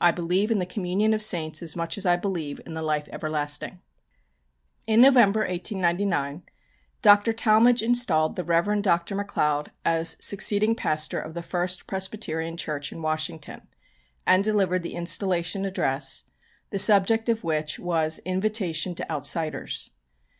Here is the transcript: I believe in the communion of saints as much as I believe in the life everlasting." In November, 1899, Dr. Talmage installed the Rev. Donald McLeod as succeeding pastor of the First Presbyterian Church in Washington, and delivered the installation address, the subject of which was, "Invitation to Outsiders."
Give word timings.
I 0.00 0.12
believe 0.12 0.52
in 0.52 0.60
the 0.60 0.64
communion 0.64 1.12
of 1.12 1.20
saints 1.20 1.60
as 1.60 1.74
much 1.74 1.98
as 1.98 2.06
I 2.06 2.14
believe 2.14 2.60
in 2.64 2.74
the 2.74 2.82
life 2.82 3.08
everlasting." 3.10 3.80
In 4.86 5.00
November, 5.00 5.40
1899, 5.40 6.44
Dr. 7.02 7.32
Talmage 7.32 7.82
installed 7.82 8.36
the 8.36 8.44
Rev. 8.44 8.66
Donald 8.80 9.06
McLeod 9.08 9.70
as 9.84 10.16
succeeding 10.20 10.76
pastor 10.76 11.18
of 11.18 11.34
the 11.34 11.42
First 11.42 11.88
Presbyterian 11.88 12.56
Church 12.56 12.92
in 12.92 13.02
Washington, 13.02 13.62
and 14.24 14.44
delivered 14.44 14.84
the 14.84 14.94
installation 14.94 15.66
address, 15.66 16.22
the 16.70 16.78
subject 16.78 17.28
of 17.28 17.42
which 17.42 17.80
was, 17.80 18.20
"Invitation 18.20 18.94
to 18.94 19.10
Outsiders." 19.10 19.90